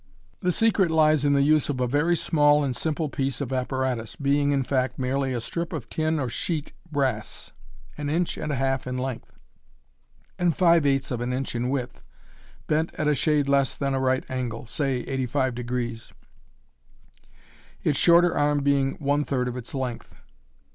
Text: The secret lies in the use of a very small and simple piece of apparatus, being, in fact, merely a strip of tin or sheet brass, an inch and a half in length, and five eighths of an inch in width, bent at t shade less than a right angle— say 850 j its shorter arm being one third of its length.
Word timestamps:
The 0.39 0.51
secret 0.51 0.89
lies 0.89 1.23
in 1.23 1.33
the 1.33 1.43
use 1.43 1.69
of 1.69 1.79
a 1.79 1.85
very 1.85 2.17
small 2.17 2.63
and 2.63 2.75
simple 2.75 3.07
piece 3.07 3.39
of 3.39 3.53
apparatus, 3.53 4.15
being, 4.15 4.51
in 4.51 4.63
fact, 4.63 4.97
merely 4.97 5.31
a 5.31 5.39
strip 5.39 5.71
of 5.71 5.91
tin 5.91 6.19
or 6.19 6.27
sheet 6.27 6.73
brass, 6.91 7.51
an 7.99 8.09
inch 8.09 8.35
and 8.35 8.51
a 8.51 8.55
half 8.55 8.87
in 8.87 8.97
length, 8.97 9.31
and 10.39 10.57
five 10.57 10.87
eighths 10.87 11.11
of 11.11 11.21
an 11.21 11.31
inch 11.31 11.53
in 11.53 11.69
width, 11.69 12.01
bent 12.65 12.91
at 12.95 13.03
t 13.03 13.13
shade 13.13 13.47
less 13.47 13.77
than 13.77 13.93
a 13.93 13.99
right 13.99 14.23
angle— 14.27 14.65
say 14.65 15.01
850 15.01 15.63
j 15.63 17.29
its 17.83 17.99
shorter 17.99 18.35
arm 18.35 18.63
being 18.63 18.93
one 18.95 19.23
third 19.23 19.47
of 19.47 19.55
its 19.55 19.75
length. 19.75 20.15